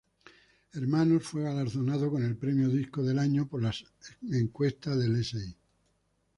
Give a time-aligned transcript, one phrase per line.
[0.73, 3.71] Hermanos fue galardonado con el premio disco del año por la
[4.31, 5.55] encuesta del Si!